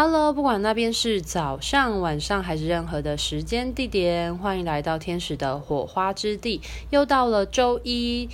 [0.00, 6.60] Hello，不管那边是早上、晚上还是任何的时间地点，欢迎来到天使的火花之地。
[6.90, 8.28] 又到了周一，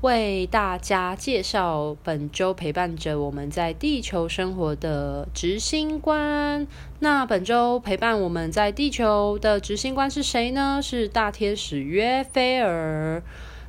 [0.00, 6.66] 为大家介绍本周陪伴着我们在地球生活的执行官。
[6.98, 10.80] 那本周陪伴我们在地球的执行官是谁呢？
[10.82, 13.22] 是大天使约菲尔。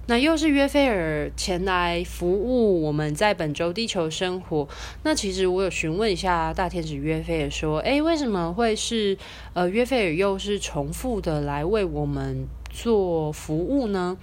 [0.07, 4.67] 那又是约菲尔前来服务我们在本周地球生活。
[5.03, 9.17] 那其实我有询问一下大天使约菲尔说，诶，为什么会是
[9.53, 14.17] 呃约菲尔又是重复的来为我们做服务呢？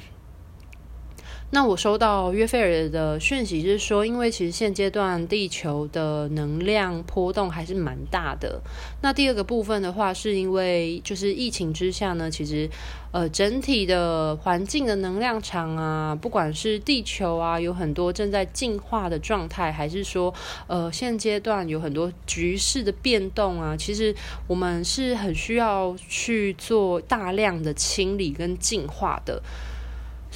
[1.51, 8.61] 那我收到约菲尔的讯息是说，因为其实现阶段地球的能量波动还是蛮大的。
[9.01, 12.69] 那第二个部分的话，是因为就是疫情之下呢，其实
[13.13, 20.33] 呃整体的环境的能量场啊，不管是地球啊，有很多正在进化的状态，还是说
[20.67, 24.15] 呃现阶段有很多局势的变动啊，其实
[24.47, 29.43] 我们是很需要去做大量的清理跟净化的。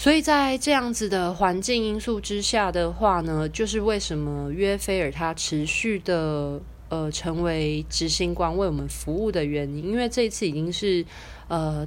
[0.02, 11.06] 所以在这样子的环境因素之下的话呢，就是为什么约菲尔他持续的呃成为执行官为我们服务的原因，因为这一次已经是
[11.46, 11.86] 呃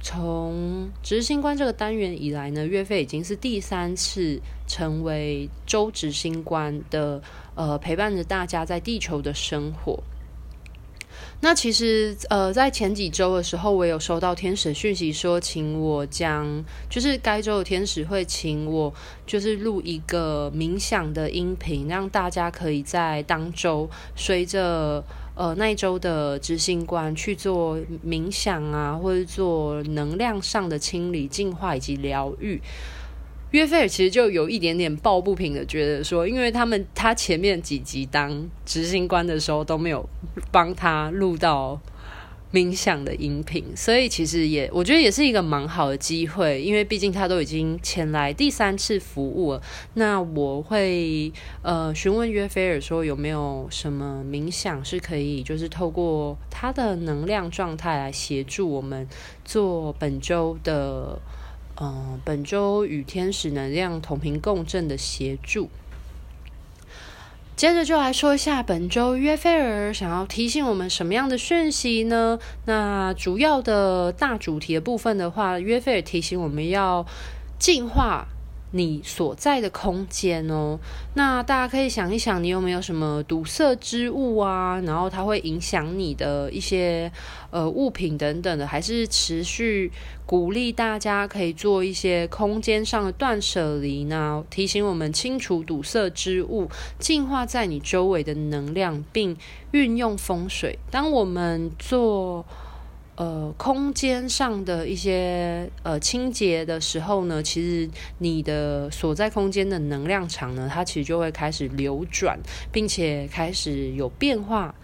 [0.00, 7.22] 从执行官这个单元以来呢，约菲已经是第三次成为周执行官的
[7.54, 10.02] 呃陪伴着大家在地球的生活。
[11.44, 18.90] 那其实，呃，在前几周的时候，我有收到天使讯息说，请我将就是该周的天使会请我
[19.26, 23.86] 就是录一个冥想的音频，让大家可以在当周
[24.16, 32.58] 随着呃那一周的执行官去做冥想啊，或者做能量上的清理、净化以及疗愈。
[33.54, 40.04] 约菲尔其实就有一点点抱不平的觉得说，因为他们他前面几集当执行官的时候都没有
[40.50, 41.80] 帮他录到
[42.52, 49.62] 冥想的音频，所以其实也我觉得也是一个蛮好的机会，因为毕竟他都已经前来第三次服务了。
[49.94, 59.06] 那我会呃询问约菲尔说有没有什么冥想是可以就是透过他的能量状态来协助我们
[59.44, 61.20] 做本周的。
[61.80, 65.68] 嗯，本周与天使能量同频共振的协助。
[67.56, 72.38] 接着就来说一下本周约菲尔想要提醒我们什么样的讯息呢？
[72.66, 77.06] 那主要的大主题的部分的话，约菲尔提醒我们要
[77.58, 78.26] 进化。
[78.76, 80.76] 你所在的空间哦，
[81.14, 84.80] 那大家可以想一想，你有没有什么堵塞之物啊？
[84.80, 87.10] 然后它会影响你的一些
[87.52, 89.92] 呃物品等等的，还是持续
[90.26, 94.44] 鼓励大家可以做一些空间上的断舍离呢？
[94.50, 96.68] 提醒我们清除堵塞之物，
[96.98, 99.36] 净化在你周围的能量，并
[99.70, 100.80] 运用风水。
[100.90, 102.44] 当我们做。
[103.16, 107.88] 呃，空间上的一些呃清洁的时候呢，其实
[108.18, 112.36] 你的所在空间的能量场呢，它其实就会开始流转，
[112.72, 114.74] 并且开始有变化。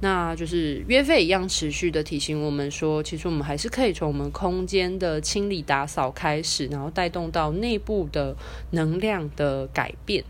[0.00, 8.36] 那就是约费一样持续的提醒我们说，其实我们还是可以从我们空间的清理打扫开始，然后带动到内部的
[8.70, 10.22] 能量的改变。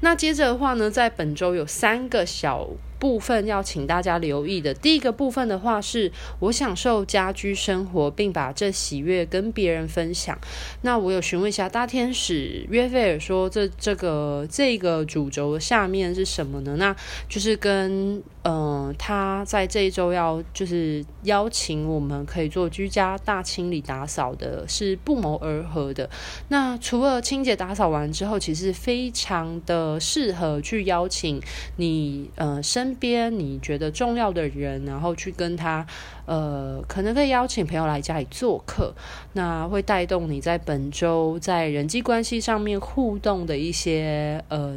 [0.00, 2.70] 那接着的话呢，在本周有三个小。
[2.98, 10.36] 部分要请大家留意的，第一个部分的话是，我享受家居生活，并把这喜悦跟别人分享。
[10.80, 16.76] 那我有询问一下大天使约菲尔说，这这个这个主轴下面是什么呢？
[16.78, 16.96] 那
[17.28, 26.08] 就是跟嗯、呃，他在这一周要就是邀请我们可以做居家大清理打扫的，是不谋而合的。
[26.48, 31.42] 那除了清洁打扫完之后，其实非常的适合去邀请
[31.76, 32.85] 你呃身。
[32.86, 35.84] 身边你觉得重要的人，然后去跟他，
[36.24, 38.94] 呃，可能可以邀请朋友来家里做客，
[39.32, 44.76] 那会带动你在本周在人际关系上面互动的一些，呃，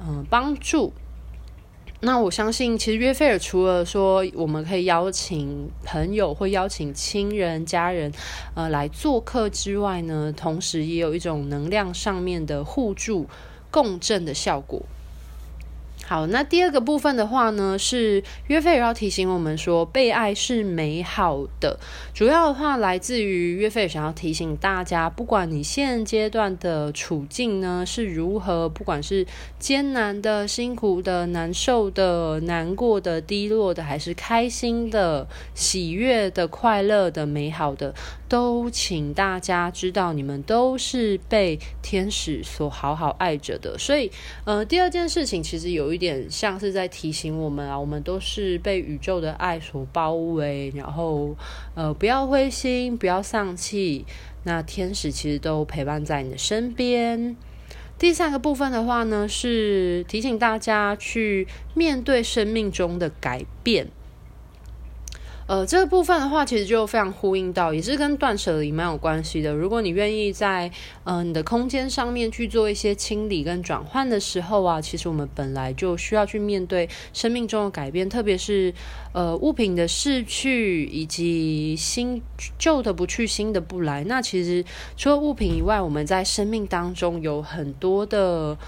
[0.00, 0.94] 嗯、帮助。
[2.00, 8.10] 那我相信，其实约菲尔除了说我们可以邀请朋友或邀请亲人、家人，
[8.54, 13.26] 呃，来做客之外呢，同时也有一种能量上面的互助
[13.70, 14.80] 共振的效果。
[16.06, 21.78] 好，那第二个部分的话呢，是约菲尔要提醒我们说，被爱是美好的。
[22.14, 29.26] 主要的话来自于约菲尔想要提醒大家，不管你现阶段的处境呢是如何，不管是
[29.58, 37.94] 艰难的、辛苦的、难受的、难过的、低落的，还是开心的、喜悦的、快乐的、美好的，
[38.26, 43.76] 都请大家知道，你们都是被天使所好好爱着的。
[43.76, 44.10] 所以，
[44.46, 45.87] 呃，第二件事情其实有。
[45.88, 51.34] 有一点像是在提醒我们啊，我们都是被宇宙的爱所包围，然后
[51.74, 54.04] 呃，不要灰心，不要丧气。
[54.44, 57.34] 那天使其实都陪伴在你的身边。
[57.98, 63.88] 第三个部分的话呢，是提醒大家去面对生命中的改变。
[65.48, 69.54] 呃，这个部分的话，其实就非常呼应到，也是跟断舍离蛮有关系的。
[69.54, 70.70] 如果你愿意在、
[71.04, 78.74] 呃、你的空间上面去做一些清理跟转换的时候啊，其实我们本来就需要去面对生命中的改变，特别是
[79.14, 82.20] 呃物品的逝去以及新
[82.58, 84.04] 旧的不去，新的不来。
[84.04, 84.62] 那其实
[84.98, 88.58] 除了物品以外，我们在生命当中有很多的。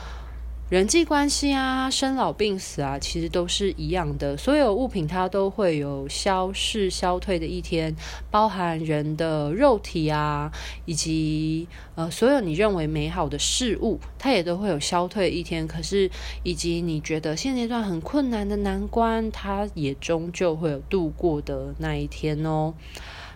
[0.70, 4.36] 人际关系啊，生老病死啊，其实都是一样的。
[4.36, 7.92] 所有物品它都会有消逝、消退的一天，
[8.30, 10.52] 包含人的肉体啊，
[10.84, 15.66] 以及呃，所有你认为美好的事物，它也都会有消退一天。
[15.66, 16.08] 可是，
[16.44, 22.74] 以及你觉得现阶段很困难的难关，它也终究会有度过的那一天哦。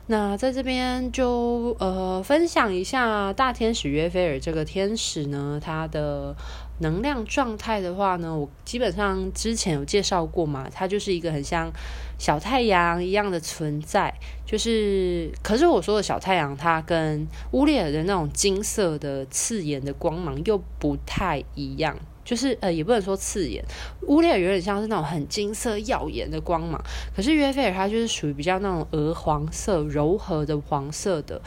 [0.07, 6.37] 那在这边就呃分享一下大天使约菲尔这个天使呢，它的。
[6.79, 11.71] 能量状态的话呢，我基本上之前有介绍过嘛，它就是一个很像
[12.19, 14.13] 小太阳一样的存在。
[14.45, 21.97] 就是，可是我说的小太阳，它跟乌列尔的那种金色的刺眼的光芒又不太一样。
[22.25, 23.63] 就是呃，也不能说刺眼，
[24.07, 26.83] 乌列尔有点像是那种很金色耀眼的光芒，
[27.15, 31.39] 可是约菲尔它就是属于比较那种鹅黄色、柔和的黄色的。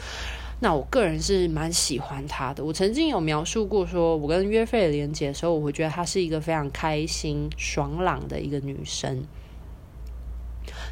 [0.60, 2.64] 那我个人是蛮喜欢她的。
[2.64, 9.22] 我曾经有描述过，说我跟约菲尔连接的时候，我会觉得她是一个非常开心、爽朗的一个女生。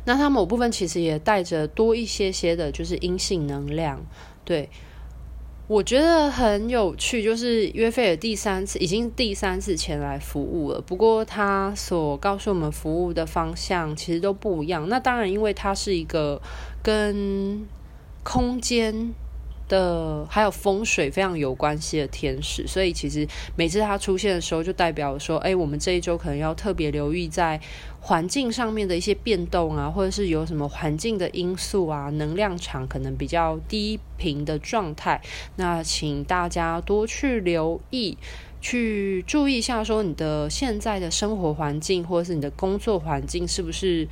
[0.04, 4.00] 那她某部分其实也带着多一些些的，就是阴性能量。
[4.44, 4.70] 对，
[5.66, 10.80] 我觉得很有趣，就是约菲尔第三次，已经第三次前来服务了。
[10.80, 14.88] 不过她所告诉我们服务的方向其实都不一样。
[14.88, 16.40] 那当然，因为她是一个
[16.84, 17.66] 跟
[18.22, 19.12] 空间。
[19.68, 23.26] 的还有风水非常有关系的天使，所以其实
[23.56, 27.60] 每次它出现的时候，就代表说，哎，我们这一周可能要特别留意在
[28.00, 35.20] 环境上面的一些变动啊，或者是有什么环境的因素啊，能量场可能比较低频的状态，
[35.56, 38.16] 那请大家多去留意，
[38.60, 44.06] 去注意一下，说你的现在的生活环境或者是你的工作环境是不是。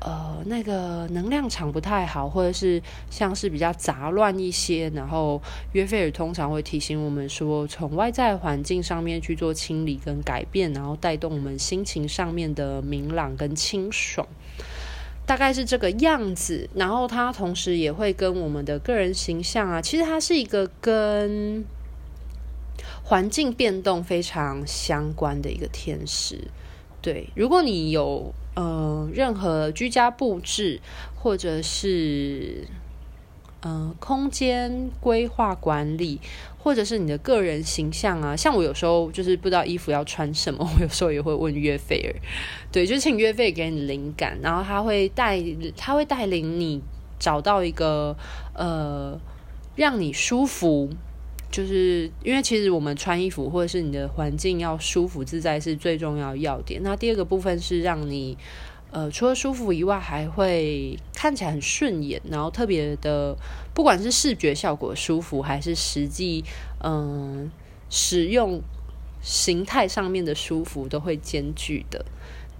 [0.00, 5.38] 呃，那个能量场不太好，或者是像是比较杂乱一些，然后
[5.72, 14.26] 约菲尔通常会提醒我们说，从外在环境上面去做清理跟改变，然后带动我们心情上面的明朗跟清爽，
[15.26, 16.70] 大概是这个样子。
[16.74, 21.62] 然后它同时也会跟我们的个人形象啊，其实它是一个跟
[23.04, 26.48] 环境变动非常相关的一个天使。
[27.02, 28.32] 对，如果你有。
[28.54, 30.80] 呃，任何居家布置，
[31.14, 32.66] 或者是
[33.60, 36.20] 呃空间规划管理，
[36.58, 42.14] 或者是你的个人形象啊，像我有时候就是不知道衣服要穿什么，我有时候也会问约菲尔，
[42.72, 45.40] 对，就是请约菲尔给你灵感，然后他会带
[45.76, 46.82] 他会带领你
[47.18, 48.16] 找到一个
[48.54, 49.18] 呃
[49.76, 50.90] 让你舒服。
[51.50, 56.80] 就是因为其实我们穿衣服或者是你的环境要舒服自在是最重要的要点。
[56.82, 58.38] 那第二个部分是让你
[58.90, 63.36] 呃除了舒服以外，还会看起来很顺眼，然后特别的，
[63.74, 66.44] 不管是视觉效果舒服，还是实际
[66.82, 67.50] 嗯、
[67.88, 68.62] 使用
[69.20, 72.04] 形态上面的舒服，都会兼具的。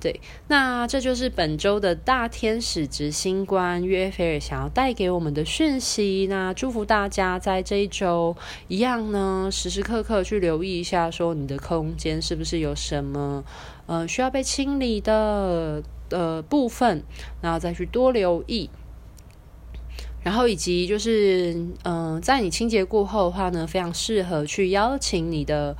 [0.00, 6.26] 对，那这就是本周的大天使执行官约菲尔想要带给我们的讯息。
[6.30, 8.34] 那祝福大家在这一周
[8.68, 13.44] 一样呢，时时刻刻去留意一下，说你的空间是不是有什么
[13.84, 17.02] 呃需要被清理的呃部分，
[17.42, 18.70] 然后再去多留意。
[20.22, 21.54] 然后以及就是
[21.84, 25.76] 嗯、在你清洁过后的话呢，非常适合去邀请你的。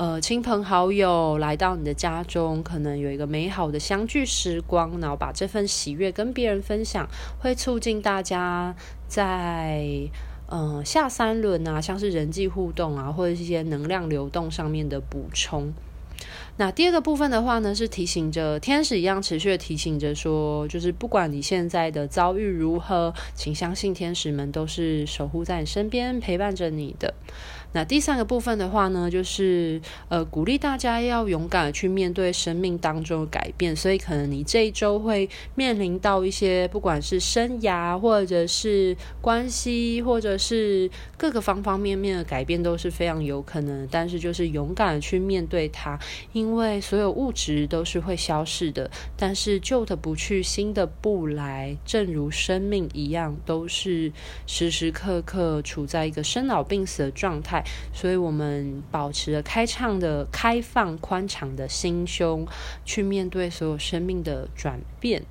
[0.00, 7.06] 呃，亲朋好友来到你的家中，可能有一个美好的相聚时光，然后把这份喜悦跟别人分享，
[7.38, 8.74] 会促进大家
[9.06, 10.08] 在
[10.46, 15.70] 呃下三轮啊，像是人际互动啊，或者一些能量流动上面的补充。
[16.56, 27.12] 那第二个部分的话呢，是提醒着天使一样持续的提醒着说，就是不管你现在的遭遇如何，请相信天使们都是守护在你身边，陪伴着你的。
[27.72, 33.74] 那第三个部分的话呢，就是呃鼓励大家要勇敢的去面对生命当中的改变。
[33.74, 43.86] 所以可能你这一周会面临到一些不管是生涯或者是关系，或者是各个方方面面的改变都是非常有可能。
[43.90, 45.98] 但是就是勇敢的去面对它，
[46.32, 51.76] 因为所有物质都是会消逝的，但是旧的不去，新的不来。
[51.84, 54.12] 正如生命一样，都是
[54.46, 57.59] 时时刻刻处在一个生老病死的状态，
[57.92, 62.46] 所以我们保持着开畅的、开放、宽敞的心胸，
[62.84, 65.22] 去面对所有生命的转变，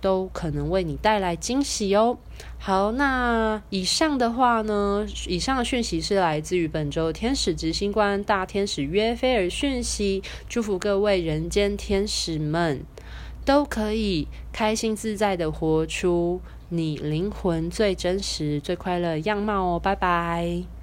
[0.00, 2.18] 都可能为你带来惊喜哦。
[2.58, 12.84] 好，那以上的话呢，以上的讯息是来自于本周天使执行官大天使约菲尔讯息，祝福各位人间天使们
[13.44, 19.80] 都可以开心自在的活出你灵魂最真实、最快乐样貌哦。
[19.80, 20.81] 拜拜。